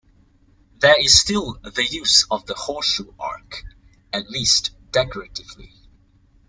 There 0.79 0.99
is 0.99 1.19
still 1.21 1.59
the 1.61 1.85
use 1.87 2.25
of 2.31 2.47
the 2.47 2.55
horseshoe 2.55 3.13
arch, 3.19 3.63
at 4.11 4.31
least 4.31 4.71
decoratively. 4.91 5.75